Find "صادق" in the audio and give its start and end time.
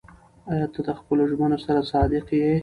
1.91-2.25